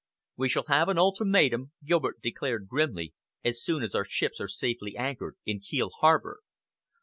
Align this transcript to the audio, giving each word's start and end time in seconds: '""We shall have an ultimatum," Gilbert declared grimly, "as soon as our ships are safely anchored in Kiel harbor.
'""We 0.37 0.49
shall 0.49 0.63
have 0.67 0.89
an 0.89 0.97
ultimatum," 0.97 1.73
Gilbert 1.85 2.21
declared 2.23 2.67
grimly, 2.67 3.13
"as 3.45 3.61
soon 3.61 3.83
as 3.83 3.93
our 3.93 4.03
ships 4.03 4.39
are 4.41 4.47
safely 4.47 4.97
anchored 4.97 5.35
in 5.45 5.59
Kiel 5.59 5.91
harbor. 5.99 6.39